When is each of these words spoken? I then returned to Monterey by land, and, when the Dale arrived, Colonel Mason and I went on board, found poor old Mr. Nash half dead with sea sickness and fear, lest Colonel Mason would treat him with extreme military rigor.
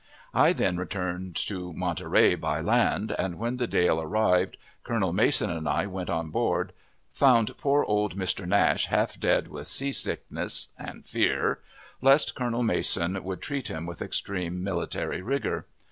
I 0.33 0.51
then 0.51 0.77
returned 0.77 1.35
to 1.45 1.73
Monterey 1.73 2.33
by 2.33 2.59
land, 2.59 3.15
and, 3.19 3.37
when 3.37 3.57
the 3.57 3.67
Dale 3.67 4.01
arrived, 4.01 4.57
Colonel 4.83 5.13
Mason 5.13 5.51
and 5.51 5.69
I 5.69 5.85
went 5.85 6.09
on 6.09 6.31
board, 6.31 6.73
found 7.13 7.55
poor 7.59 7.83
old 7.83 8.15
Mr. 8.17 8.47
Nash 8.47 8.87
half 8.87 9.19
dead 9.19 9.47
with 9.49 9.67
sea 9.67 9.91
sickness 9.91 10.69
and 10.75 11.05
fear, 11.05 11.59
lest 12.01 12.33
Colonel 12.33 12.63
Mason 12.63 13.23
would 13.23 13.43
treat 13.43 13.67
him 13.67 13.85
with 13.85 14.01
extreme 14.01 14.63
military 14.63 15.21
rigor. 15.21 15.67